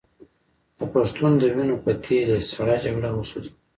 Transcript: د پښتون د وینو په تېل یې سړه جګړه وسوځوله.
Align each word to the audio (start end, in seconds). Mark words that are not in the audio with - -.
د 0.77 0.79
پښتون 0.93 1.31
د 1.37 1.43
وینو 1.55 1.75
په 1.83 1.91
تېل 2.03 2.27
یې 2.35 2.41
سړه 2.53 2.75
جګړه 2.83 3.09
وسوځوله. 3.13 3.51